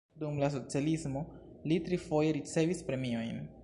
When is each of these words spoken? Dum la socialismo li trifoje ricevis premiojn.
Dum 0.21 0.37
la 0.43 0.47
socialismo 0.55 1.23
li 1.71 1.79
trifoje 1.91 2.35
ricevis 2.41 2.87
premiojn. 2.91 3.45